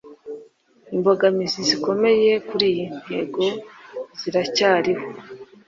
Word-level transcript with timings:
imbogamizi 0.95 1.59
zikomeye 1.69 2.31
kuri 2.47 2.65
iyi 2.71 2.85
ntego 3.01 3.43
ziracyariho 4.19 5.05